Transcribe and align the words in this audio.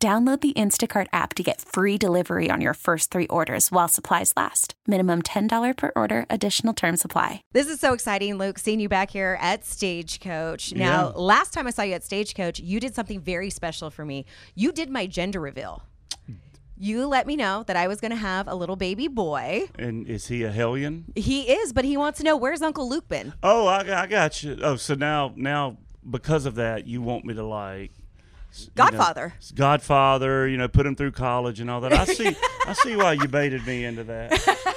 Download 0.00 0.40
the 0.40 0.52
Instacart 0.52 1.08
app 1.12 1.34
to 1.34 1.42
get 1.42 1.60
free 1.60 1.98
delivery 1.98 2.48
on 2.52 2.60
your 2.60 2.74
first 2.74 3.10
three 3.10 3.26
orders 3.26 3.72
while 3.72 3.88
supplies 3.88 4.32
last. 4.36 4.74
Minimum 4.86 5.22
$10 5.22 5.76
per 5.76 5.90
order, 5.96 6.24
additional 6.30 6.72
term 6.72 6.96
supply. 6.96 7.42
This 7.50 7.66
is 7.66 7.80
so 7.80 7.94
exciting, 7.94 8.38
Luke, 8.38 8.60
seeing 8.60 8.78
you 8.78 8.88
back 8.88 9.10
here 9.10 9.36
at 9.40 9.64
Stagecoach. 9.64 10.72
Now, 10.72 11.06
Yeah. 11.08 11.12
last 11.16 11.52
time 11.52 11.66
I 11.66 11.70
saw 11.70 11.82
you 11.82 11.94
at 11.94 12.04
Stagecoach, 12.04 12.60
you 12.60 12.78
did 12.78 12.94
something 12.94 13.20
very 13.20 13.50
special 13.50 13.90
for 13.90 14.04
me. 14.04 14.24
You 14.54 14.70
did 14.70 14.88
my 14.88 15.08
gender 15.08 15.40
reveal. 15.40 15.82
You 16.80 17.08
let 17.08 17.26
me 17.26 17.34
know 17.34 17.64
that 17.66 17.74
I 17.74 17.88
was 17.88 18.00
going 18.00 18.12
to 18.12 18.16
have 18.16 18.46
a 18.46 18.54
little 18.54 18.76
baby 18.76 19.08
boy. 19.08 19.64
And 19.80 20.06
is 20.06 20.28
he 20.28 20.44
a 20.44 20.52
hellion? 20.52 21.06
He 21.16 21.50
is, 21.50 21.72
but 21.72 21.84
he 21.84 21.96
wants 21.96 22.18
to 22.18 22.24
know 22.24 22.36
where's 22.36 22.62
Uncle 22.62 22.88
Luke 22.88 23.08
been? 23.08 23.32
Oh, 23.42 23.66
I, 23.66 24.02
I 24.02 24.06
got 24.06 24.44
you. 24.44 24.58
Oh, 24.62 24.76
so 24.76 24.94
now 24.94 25.32
now 25.34 25.78
because 26.08 26.46
of 26.46 26.54
that, 26.54 26.86
you 26.86 27.02
want 27.02 27.24
me 27.24 27.34
to 27.34 27.42
like 27.42 27.90
s- 28.50 28.62
you 28.64 28.66
know, 28.76 28.84
Godfather. 28.90 29.34
Godfather, 29.54 30.48
you 30.48 30.56
know, 30.56 30.68
put 30.68 30.86
him 30.86 30.94
through 30.96 31.12
college 31.12 31.60
and 31.60 31.70
all 31.70 31.80
that. 31.82 31.92
I 31.92 32.04
see. 32.04 32.36
I 32.66 32.72
see 32.72 32.96
why 32.96 33.12
you 33.14 33.28
baited 33.28 33.66
me 33.66 33.84
into 33.84 34.04
that. 34.04 34.30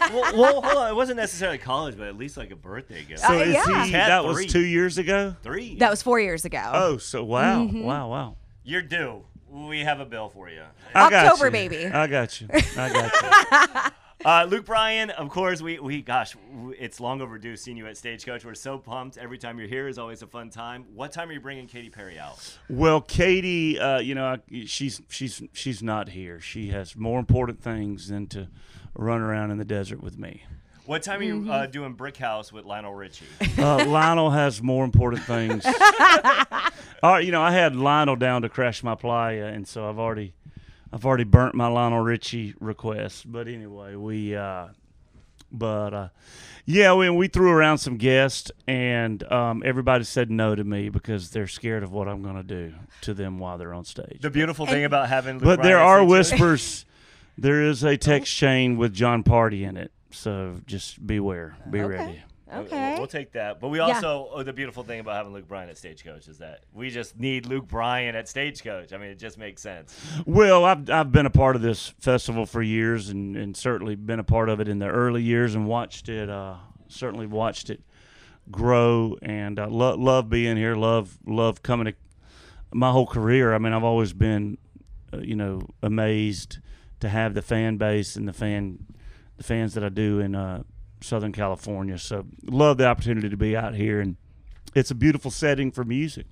well, 0.12 0.36
well, 0.36 0.62
hold 0.62 0.76
on. 0.76 0.90
It 0.90 0.94
wasn't 0.94 1.16
necessarily 1.18 1.58
college, 1.58 1.96
but 1.96 2.06
at 2.06 2.16
least 2.16 2.36
like 2.36 2.50
a 2.50 2.56
birthday 2.56 3.04
gift. 3.04 3.20
So 3.20 3.28
Uh, 3.34 3.38
is 3.42 3.54
yeah. 3.54 3.84
he? 3.84 3.90
Had 3.92 4.08
That 4.08 4.24
was 4.24 4.46
two 4.46 4.64
years 4.64 4.98
ago. 4.98 5.34
Three. 5.42 5.76
That 5.76 5.90
was 5.90 6.02
four 6.02 6.20
years 6.20 6.44
ago. 6.44 6.62
Oh, 6.72 6.96
so 6.98 7.24
wow, 7.24 7.64
Mm-hmm. 7.64 7.82
wow, 7.82 8.08
wow. 8.10 8.36
You're 8.64 8.82
due. 8.82 9.22
We 9.50 9.80
have 9.80 10.00
a 10.00 10.04
bill 10.06 10.28
for 10.30 10.48
you. 10.48 10.62
I 10.94 11.10
got 11.10 11.26
October, 11.26 11.46
you. 11.46 11.50
baby. 11.52 11.86
I 11.86 12.06
got 12.06 12.40
you. 12.40 12.48
I 12.52 12.92
got 12.92 13.84
you. 13.86 13.90
Uh, 14.24 14.46
Luke 14.48 14.64
Bryan, 14.64 15.10
of 15.10 15.28
course, 15.28 15.60
we, 15.60 15.78
we 15.78 16.00
gosh, 16.00 16.34
it's 16.78 16.98
long 16.98 17.20
overdue 17.20 17.56
seeing 17.56 17.76
you 17.76 17.86
at 17.86 17.96
Stagecoach. 17.98 18.44
We're 18.44 18.54
so 18.54 18.78
pumped. 18.78 19.18
Every 19.18 19.36
time 19.36 19.58
you're 19.58 19.68
here 19.68 19.86
is 19.86 19.98
always 19.98 20.22
a 20.22 20.26
fun 20.26 20.48
time. 20.48 20.86
What 20.94 21.12
time 21.12 21.28
are 21.28 21.32
you 21.32 21.40
bringing 21.40 21.66
Katy 21.66 21.90
Perry 21.90 22.18
out? 22.18 22.56
Well, 22.70 23.02
Katy, 23.02 23.78
uh, 23.78 23.98
you 23.98 24.14
know, 24.14 24.26
I- 24.26 24.64
she's 24.64 25.02
she's 25.10 25.42
she's 25.52 25.82
not 25.82 26.08
here. 26.10 26.40
She 26.40 26.68
has 26.68 26.96
more 26.96 27.18
important 27.18 27.62
things 27.62 28.08
than 28.08 28.26
to 28.28 28.48
run 28.96 29.20
around 29.20 29.50
in 29.50 29.58
the 29.58 29.64
desert 29.64 30.02
with 30.02 30.18
me. 30.18 30.44
What 30.86 31.02
time 31.02 31.20
are 31.20 31.24
you 31.24 31.50
uh, 31.50 31.66
doing 31.66 31.92
Brick 31.94 32.16
House 32.18 32.52
with 32.52 32.64
Lionel 32.66 32.94
Richie? 32.94 33.24
Uh, 33.58 33.84
Lionel 33.86 34.30
has 34.30 34.62
more 34.62 34.84
important 34.84 35.22
things. 35.22 35.64
All 37.02 37.12
right, 37.12 37.24
you 37.24 37.32
know, 37.32 37.40
I 37.42 37.52
had 37.52 37.74
Lionel 37.74 38.16
down 38.16 38.42
to 38.42 38.48
crash 38.50 38.82
my 38.82 38.94
playa, 38.94 39.46
and 39.46 39.66
so 39.66 39.88
I've 39.88 39.98
already, 39.98 40.34
I've 40.94 41.04
already 41.04 41.24
burnt 41.24 41.56
my 41.56 41.66
Lionel 41.66 41.98
Richie 41.98 42.54
request. 42.60 43.30
But 43.30 43.48
anyway, 43.48 43.96
we, 43.96 44.36
uh, 44.36 44.68
but 45.50 45.92
uh, 45.92 46.08
yeah, 46.66 46.94
we 46.94 47.10
we 47.10 47.26
threw 47.26 47.50
around 47.50 47.78
some 47.78 47.96
guests, 47.96 48.52
and 48.68 49.20
um, 49.32 49.64
everybody 49.66 50.04
said 50.04 50.30
no 50.30 50.54
to 50.54 50.62
me 50.62 50.90
because 50.90 51.30
they're 51.30 51.48
scared 51.48 51.82
of 51.82 51.90
what 51.90 52.06
I'm 52.06 52.22
going 52.22 52.36
to 52.36 52.44
do 52.44 52.74
to 53.00 53.12
them 53.12 53.40
while 53.40 53.58
they're 53.58 53.74
on 53.74 53.84
stage. 53.84 54.20
The 54.20 54.30
beautiful 54.30 54.66
thing 54.66 54.84
about 54.84 55.08
having 55.08 55.34
Luke 55.38 55.42
but 55.58 55.62
there 55.62 55.80
are 55.80 56.04
whispers. 56.04 56.84
There 57.36 57.64
is 57.64 57.82
a 57.82 57.96
text 57.96 58.32
chain 58.32 58.76
with 58.76 58.94
Jon 58.94 59.24
Pardi 59.24 59.62
in 59.68 59.76
it, 59.76 59.90
so 60.12 60.60
just 60.66 61.04
beware, 61.04 61.56
be 61.68 61.80
ready. 61.80 62.22
We'll- 62.46 62.60
Okay. 62.64 62.96
We'll, 62.98 63.06
take 63.06 63.32
that. 63.32 63.58
But 63.60 63.68
we 63.68 63.78
also, 63.78 64.28
oh, 64.32 64.42
the 64.42 64.52
beautiful 64.52 64.82
thing 64.82 65.00
about 65.00 65.16
having 65.16 65.32
Luke 65.32 65.48
Bryan 65.48 65.70
at 65.70 65.78
Stagecoach 65.78 66.28
is 66.28 66.38
that 66.38 66.64
we 66.72 66.90
just 66.90 67.18
need 67.18 67.46
Luke 67.46 67.66
Bryan 67.66 68.14
at 68.14 68.28
Stagecoach. 68.28 68.92
I 68.92 68.98
mean, 68.98 69.08
it 69.10 69.18
just 69.18 69.38
makes 69.38 69.62
sense. 69.62 69.98
Well, 70.26 70.64
I've 70.64 70.88
I've 70.90 71.10
been 71.10 71.26
a 71.26 71.30
part 71.30 71.56
of 71.56 71.62
this 71.62 71.88
festival 72.00 72.44
for 72.46 72.60
years, 72.62 73.08
and, 73.08 73.34
and 73.36 73.56
certainly 73.56 73.94
been 73.94 74.18
a 74.20 74.24
part 74.24 74.48
of 74.50 74.60
it 74.60 74.68
in 74.68 74.78
the 74.78 74.88
early 74.88 75.22
years, 75.22 75.54
and 75.54 75.66
watched 75.66 76.08
it. 76.08 76.28
Uh, 76.28 76.56
certainly 76.88 77.26
watched 77.26 77.70
it 77.70 77.82
grow, 78.50 79.16
and 79.22 79.58
uh, 79.58 79.66
lo- 79.68 79.96
love 79.96 80.28
being 80.28 80.56
here. 80.56 80.74
Love 80.74 81.18
love 81.26 81.62
coming 81.62 81.86
to 81.86 81.94
my 82.72 82.90
whole 82.90 83.06
career. 83.06 83.54
I 83.54 83.58
mean, 83.58 83.72
I've 83.72 83.84
always 83.84 84.12
been, 84.12 84.58
uh, 85.12 85.18
you 85.18 85.34
know, 85.36 85.62
amazed 85.82 86.58
to 87.00 87.08
have 87.08 87.32
the 87.34 87.42
fan 87.42 87.76
base 87.78 88.16
and 88.16 88.28
the 88.28 88.32
fan 88.32 88.78
the 89.36 89.44
fans 89.44 89.74
that 89.74 89.82
I 89.84 89.88
do 89.88 90.20
in 90.20 90.34
uh, 90.34 90.62
Southern 91.04 91.32
California. 91.32 91.98
So 91.98 92.24
love 92.44 92.78
the 92.78 92.86
opportunity 92.86 93.28
to 93.28 93.36
be 93.36 93.56
out 93.56 93.74
here, 93.74 94.00
and 94.00 94.16
it's 94.74 94.90
a 94.90 94.94
beautiful 94.94 95.30
setting 95.30 95.70
for 95.70 95.84
music. 95.84 96.26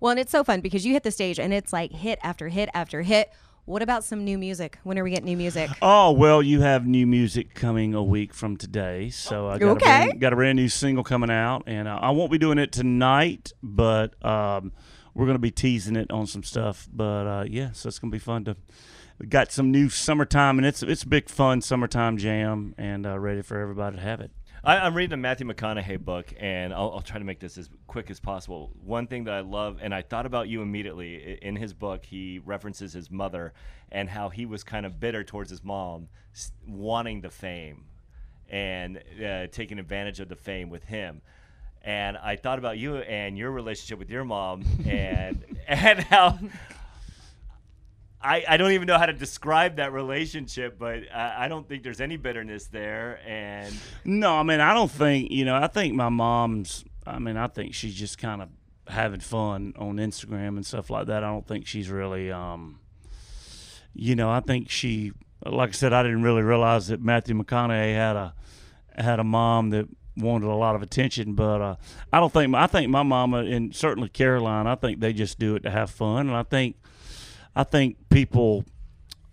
Well, 0.00 0.10
and 0.10 0.20
it's 0.20 0.30
so 0.32 0.44
fun 0.44 0.60
because 0.60 0.86
you 0.86 0.92
hit 0.92 1.02
the 1.02 1.10
stage 1.10 1.38
and 1.38 1.52
it's 1.52 1.72
like 1.72 1.92
hit 1.92 2.18
after 2.22 2.48
hit 2.48 2.68
after 2.74 3.02
hit. 3.02 3.30
What 3.66 3.82
about 3.82 4.02
some 4.04 4.24
new 4.24 4.38
music? 4.38 4.78
When 4.82 4.98
are 4.98 5.04
we 5.04 5.10
getting 5.10 5.26
new 5.26 5.36
music? 5.36 5.70
Oh 5.82 6.12
well, 6.12 6.42
you 6.42 6.60
have 6.62 6.86
new 6.86 7.06
music 7.06 7.54
coming 7.54 7.94
a 7.94 8.02
week 8.02 8.32
from 8.34 8.56
today, 8.56 9.10
so 9.10 9.48
I 9.48 9.58
got, 9.58 9.76
Okay. 9.76 10.02
a, 10.02 10.06
brand, 10.06 10.20
got 10.20 10.32
a 10.32 10.36
brand 10.36 10.56
new 10.56 10.68
single 10.68 11.04
coming 11.04 11.30
out, 11.30 11.64
and 11.66 11.86
uh, 11.86 11.98
I 12.00 12.10
won't 12.10 12.32
be 12.32 12.38
doing 12.38 12.58
it 12.58 12.72
tonight, 12.72 13.52
but 13.62 14.14
um, 14.24 14.72
we're 15.14 15.26
going 15.26 15.34
to 15.34 15.40
be 15.40 15.50
teasing 15.50 15.96
it 15.96 16.10
on 16.10 16.26
some 16.26 16.42
stuff. 16.42 16.88
But 16.92 17.26
uh, 17.26 17.44
yeah, 17.48 17.72
so 17.72 17.88
it's 17.88 17.98
going 17.98 18.10
to 18.10 18.14
be 18.14 18.20
fun 18.20 18.44
to. 18.44 18.56
We 19.18 19.26
got 19.26 19.52
some 19.52 19.70
new 19.70 19.88
summertime, 19.90 20.58
and 20.58 20.66
it's 20.66 20.82
it's 20.82 21.02
a 21.02 21.08
big 21.08 21.28
fun 21.28 21.60
summertime 21.60 22.16
jam, 22.16 22.74
and 22.78 23.06
uh, 23.06 23.18
ready 23.18 23.42
for 23.42 23.60
everybody 23.60 23.96
to 23.96 24.02
have 24.02 24.20
it. 24.20 24.30
I, 24.62 24.78
I'm 24.78 24.94
reading 24.94 25.14
a 25.14 25.16
Matthew 25.16 25.46
McConaughey 25.46 26.00
book, 26.00 26.34
and 26.38 26.74
I'll, 26.74 26.92
I'll 26.92 27.00
try 27.00 27.18
to 27.18 27.24
make 27.24 27.40
this 27.40 27.56
as 27.56 27.70
quick 27.86 28.10
as 28.10 28.20
possible. 28.20 28.70
One 28.84 29.06
thing 29.06 29.24
that 29.24 29.34
I 29.34 29.40
love, 29.40 29.78
and 29.80 29.94
I 29.94 30.02
thought 30.02 30.26
about 30.26 30.48
you 30.48 30.60
immediately 30.60 31.38
in 31.40 31.56
his 31.56 31.72
book, 31.72 32.04
he 32.04 32.40
references 32.44 32.92
his 32.92 33.10
mother 33.10 33.54
and 33.90 34.08
how 34.08 34.28
he 34.28 34.44
was 34.44 34.62
kind 34.62 34.84
of 34.84 35.00
bitter 35.00 35.24
towards 35.24 35.50
his 35.50 35.64
mom, 35.64 36.08
wanting 36.66 37.22
the 37.22 37.30
fame 37.30 37.86
and 38.50 39.02
uh, 39.24 39.46
taking 39.46 39.78
advantage 39.78 40.20
of 40.20 40.28
the 40.28 40.36
fame 40.36 40.68
with 40.68 40.84
him. 40.84 41.22
And 41.82 42.16
I 42.18 42.36
thought 42.36 42.58
about 42.58 42.78
you 42.78 42.96
and 42.96 43.38
your 43.38 43.50
relationship 43.50 43.98
with 43.98 44.10
your 44.10 44.24
mom, 44.24 44.64
and 44.86 45.44
and 45.68 46.00
how 46.00 46.38
I, 48.22 48.44
I 48.46 48.56
don't 48.58 48.72
even 48.72 48.86
know 48.86 48.98
how 48.98 49.06
to 49.06 49.14
describe 49.14 49.76
that 49.76 49.92
relationship, 49.92 50.78
but 50.78 51.04
I, 51.14 51.46
I 51.46 51.48
don't 51.48 51.66
think 51.66 51.82
there's 51.82 52.02
any 52.02 52.18
bitterness 52.18 52.66
there. 52.66 53.18
And 53.26 53.74
No, 54.04 54.34
I 54.36 54.42
mean 54.42 54.60
I 54.60 54.74
don't 54.74 54.90
think 54.90 55.30
you 55.30 55.44
know. 55.44 55.56
I 55.56 55.68
think 55.68 55.94
my 55.94 56.10
mom's. 56.10 56.84
I 57.06 57.18
mean 57.18 57.36
I 57.36 57.46
think 57.46 57.74
she's 57.74 57.94
just 57.94 58.18
kind 58.18 58.42
of 58.42 58.48
having 58.88 59.20
fun 59.20 59.72
on 59.78 59.96
Instagram 59.96 60.48
and 60.48 60.66
stuff 60.66 60.90
like 60.90 61.06
that. 61.06 61.24
I 61.24 61.28
don't 61.28 61.46
think 61.46 61.66
she's 61.66 61.88
really. 61.88 62.30
um 62.30 62.80
You 63.94 64.16
know, 64.16 64.30
I 64.30 64.40
think 64.40 64.68
she. 64.70 65.12
Like 65.46 65.70
I 65.70 65.72
said, 65.72 65.94
I 65.94 66.02
didn't 66.02 66.22
really 66.22 66.42
realize 66.42 66.88
that 66.88 67.00
Matthew 67.00 67.34
McConaughey 67.34 67.94
had 67.94 68.16
a 68.16 68.34
had 68.94 69.18
a 69.18 69.24
mom 69.24 69.70
that 69.70 69.88
wanted 70.16 70.46
a 70.46 70.54
lot 70.54 70.74
of 70.74 70.82
attention. 70.82 71.34
But 71.34 71.60
uh, 71.60 71.76
I 72.12 72.20
don't 72.20 72.32
think 72.32 72.54
I 72.54 72.66
think 72.66 72.90
my 72.90 73.02
mama 73.02 73.38
and 73.38 73.74
certainly 73.74 74.08
Caroline. 74.08 74.66
I 74.66 74.74
think 74.74 75.00
they 75.00 75.12
just 75.12 75.38
do 75.38 75.54
it 75.56 75.60
to 75.60 75.70
have 75.70 75.90
fun, 75.90 76.28
and 76.28 76.36
I 76.36 76.42
think 76.42 76.76
I 77.54 77.64
think 77.64 77.96
people 78.08 78.64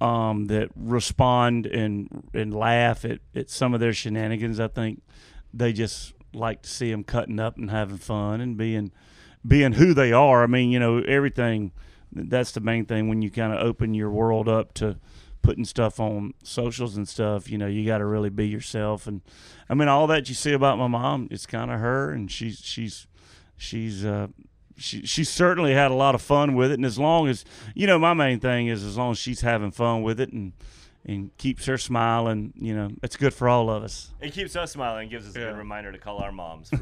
um, 0.00 0.46
that 0.46 0.70
respond 0.76 1.66
and 1.66 2.28
and 2.34 2.54
laugh 2.54 3.04
at, 3.04 3.20
at 3.34 3.50
some 3.50 3.74
of 3.74 3.80
their 3.80 3.92
shenanigans. 3.92 4.60
I 4.60 4.68
think 4.68 5.02
they 5.52 5.72
just 5.72 6.14
like 6.32 6.62
to 6.62 6.68
see 6.68 6.90
them 6.90 7.04
cutting 7.04 7.40
up 7.40 7.56
and 7.56 7.70
having 7.70 7.98
fun 7.98 8.40
and 8.40 8.56
being 8.56 8.92
being 9.46 9.72
who 9.72 9.94
they 9.94 10.12
are. 10.12 10.42
I 10.42 10.46
mean, 10.46 10.70
you 10.70 10.78
know, 10.78 10.98
everything. 10.98 11.72
That's 12.12 12.52
the 12.52 12.60
main 12.60 12.86
thing 12.86 13.08
when 13.08 13.20
you 13.20 13.30
kind 13.30 13.52
of 13.52 13.58
open 13.60 13.92
your 13.92 14.10
world 14.10 14.48
up 14.48 14.72
to 14.74 14.96
putting 15.46 15.64
stuff 15.64 16.00
on 16.00 16.34
socials 16.42 16.96
and 16.96 17.08
stuff. 17.08 17.48
You 17.48 17.56
know, 17.56 17.68
you 17.68 17.86
got 17.86 17.98
to 17.98 18.04
really 18.04 18.30
be 18.30 18.48
yourself. 18.48 19.06
And 19.06 19.20
I 19.70 19.74
mean, 19.74 19.86
all 19.86 20.08
that 20.08 20.28
you 20.28 20.34
see 20.34 20.52
about 20.52 20.76
my 20.76 20.88
mom, 20.88 21.28
it's 21.30 21.46
kind 21.46 21.70
of 21.70 21.78
her, 21.78 22.10
and 22.10 22.30
she's 22.30 22.58
she's 22.58 23.06
she's 23.56 24.04
uh, 24.04 24.26
she 24.76 25.06
she 25.06 25.22
certainly 25.22 25.72
had 25.72 25.92
a 25.92 25.94
lot 25.94 26.16
of 26.16 26.20
fun 26.20 26.56
with 26.56 26.72
it. 26.72 26.74
And 26.74 26.84
as 26.84 26.98
long 26.98 27.28
as 27.28 27.44
you 27.76 27.86
know, 27.86 27.96
my 27.96 28.12
main 28.12 28.40
thing 28.40 28.66
is 28.66 28.82
as 28.82 28.98
long 28.98 29.12
as 29.12 29.18
she's 29.18 29.42
having 29.42 29.70
fun 29.70 30.02
with 30.02 30.18
it 30.18 30.32
and 30.32 30.52
and 31.06 31.34
keeps 31.38 31.66
her 31.66 31.78
smiling, 31.78 32.52
you 32.56 32.74
know, 32.74 32.90
it's 33.02 33.16
good 33.16 33.32
for 33.32 33.48
all 33.48 33.70
of 33.70 33.82
us. 33.82 34.10
It 34.20 34.32
keeps 34.32 34.56
us 34.56 34.72
smiling 34.72 35.02
and 35.02 35.10
gives 35.10 35.28
us 35.28 35.36
a 35.36 35.38
good 35.38 35.56
reminder 35.56 35.92
to 35.92 35.98
call 35.98 36.18
our 36.18 36.32
moms. 36.32 36.70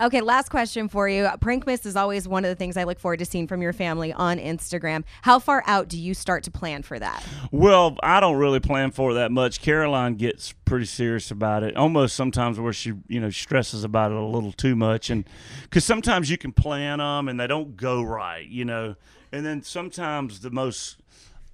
Okay, 0.00 0.22
last 0.22 0.48
question 0.48 0.88
for 0.88 1.10
you. 1.10 1.24
Prankmas 1.42 1.84
is 1.84 1.94
always 1.94 2.26
one 2.26 2.42
of 2.46 2.48
the 2.48 2.54
things 2.54 2.78
I 2.78 2.84
look 2.84 2.98
forward 2.98 3.18
to 3.18 3.26
seeing 3.26 3.46
from 3.46 3.60
your 3.60 3.74
family 3.74 4.14
on 4.14 4.38
Instagram. 4.38 5.04
How 5.20 5.38
far 5.38 5.62
out 5.66 5.88
do 5.88 5.98
you 6.00 6.14
start 6.14 6.42
to 6.44 6.50
plan 6.50 6.82
for 6.82 6.98
that? 6.98 7.22
Well, 7.50 7.98
I 8.02 8.18
don't 8.18 8.38
really 8.38 8.60
plan 8.60 8.92
for 8.92 9.10
it 9.10 9.14
that 9.14 9.30
much. 9.30 9.60
Caroline 9.60 10.14
gets 10.14 10.54
pretty 10.64 10.86
serious 10.86 11.30
about 11.30 11.64
it, 11.64 11.76
almost 11.76 12.16
sometimes 12.16 12.58
where 12.58 12.72
she, 12.72 12.94
you 13.08 13.20
know, 13.20 13.28
stresses 13.28 13.84
about 13.84 14.10
it 14.10 14.16
a 14.16 14.24
little 14.24 14.52
too 14.52 14.74
much, 14.74 15.10
and 15.10 15.28
because 15.64 15.84
sometimes 15.84 16.30
you 16.30 16.38
can 16.38 16.52
plan 16.52 16.96
them 16.96 17.28
and 17.28 17.38
they 17.38 17.46
don't 17.46 17.76
go 17.76 18.00
right, 18.00 18.48
you 18.48 18.64
know, 18.64 18.94
and 19.32 19.44
then 19.44 19.62
sometimes 19.62 20.40
the 20.40 20.50
most 20.50 20.96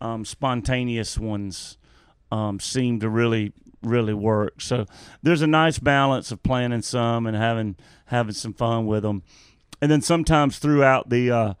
um, 0.00 0.24
spontaneous 0.24 1.18
ones 1.18 1.78
um, 2.30 2.60
seem 2.60 3.00
to 3.00 3.08
really 3.08 3.52
really 3.82 4.14
work. 4.14 4.60
So 4.60 4.86
there's 5.22 5.42
a 5.42 5.46
nice 5.46 5.78
balance 5.78 6.32
of 6.32 6.42
planning 6.42 6.82
some 6.82 7.26
and 7.26 7.36
having 7.36 7.76
having 8.06 8.34
some 8.34 8.52
fun 8.52 8.86
with 8.86 9.02
them, 9.02 9.22
and 9.80 9.90
then 9.90 10.02
sometimes 10.02 10.58
throughout 10.58 11.08
the. 11.08 11.30
Uh, 11.30 11.54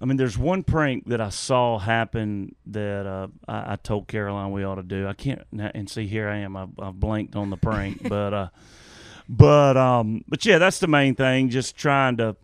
I 0.00 0.04
mean, 0.04 0.16
there's 0.16 0.36
one 0.36 0.64
prank 0.64 1.06
that 1.10 1.20
I 1.20 1.28
saw 1.28 1.78
happen 1.78 2.56
that 2.66 3.06
uh, 3.06 3.28
I, 3.46 3.74
I, 3.74 3.76
told 3.76 4.08
Caroline 4.08 4.50
we 4.50 4.64
ought 4.64 4.76
to 4.76 4.82
do. 4.82 5.06
I 5.06 5.12
can't, 5.12 5.42
and 5.52 5.88
see 5.88 6.08
here 6.08 6.28
I 6.28 6.38
am. 6.38 6.56
I've, 6.56 6.70
I've 6.76 6.98
blanked 6.98 7.36
on 7.36 7.50
the 7.50 7.56
prank, 7.56 8.02
but 8.08 8.34
uh, 8.34 8.48
but 9.28 9.76
um, 9.76 10.24
but 10.26 10.44
yeah, 10.44 10.58
that's 10.58 10.80
the 10.80 10.88
main 10.88 11.14
thing. 11.14 11.50
Just 11.50 11.76
trying 11.76 12.16
to, 12.16 12.34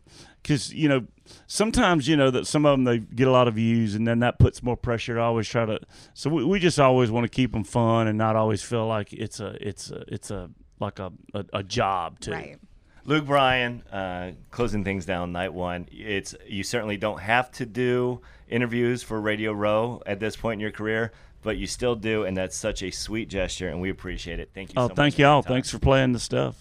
because 0.40 0.72
you 0.72 0.88
know, 0.88 1.06
sometimes 1.46 2.08
you 2.08 2.16
know 2.16 2.30
that 2.30 2.46
some 2.46 2.66
of 2.66 2.72
them 2.72 2.84
they 2.84 2.98
get 2.98 3.28
a 3.28 3.30
lot 3.30 3.48
of 3.48 3.54
views, 3.54 3.94
and 3.94 4.06
then 4.06 4.20
that 4.20 4.38
puts 4.38 4.62
more 4.62 4.76
pressure. 4.76 5.14
to 5.14 5.20
always 5.20 5.48
try 5.48 5.66
to. 5.66 5.80
So 6.14 6.30
we, 6.30 6.44
we 6.44 6.58
just 6.58 6.78
always 6.78 7.10
want 7.10 7.24
to 7.24 7.28
keep 7.28 7.52
them 7.52 7.64
fun 7.64 8.06
and 8.06 8.18
not 8.18 8.36
always 8.36 8.62
feel 8.62 8.86
like 8.86 9.12
it's 9.12 9.40
a 9.40 9.56
it's 9.60 9.90
a 9.90 10.04
it's 10.08 10.30
a 10.30 10.50
like 10.80 10.98
a 10.98 11.12
a, 11.34 11.44
a 11.52 11.62
job 11.62 12.20
too. 12.20 12.32
Right. 12.32 12.58
Luke 13.04 13.24
Bryan, 13.24 13.82
uh, 13.90 14.32
closing 14.50 14.84
things 14.84 15.06
down 15.06 15.32
night 15.32 15.54
one. 15.54 15.88
It's 15.90 16.34
you 16.46 16.62
certainly 16.62 16.98
don't 16.98 17.20
have 17.20 17.50
to 17.52 17.64
do 17.64 18.20
interviews 18.48 19.02
for 19.02 19.18
Radio 19.18 19.52
Row 19.52 20.02
at 20.04 20.20
this 20.20 20.36
point 20.36 20.54
in 20.54 20.60
your 20.60 20.72
career, 20.72 21.12
but 21.42 21.56
you 21.56 21.66
still 21.66 21.94
do, 21.94 22.24
and 22.24 22.36
that's 22.36 22.54
such 22.54 22.82
a 22.82 22.90
sweet 22.90 23.30
gesture, 23.30 23.68
and 23.68 23.80
we 23.80 23.88
appreciate 23.88 24.40
it. 24.40 24.50
Thank 24.52 24.70
you. 24.70 24.74
Oh, 24.76 24.88
so 24.88 24.94
thank 24.94 25.18
y'all. 25.18 25.40
Thanks 25.40 25.70
for 25.70 25.78
playing 25.78 26.12
the 26.12 26.18
stuff. 26.18 26.60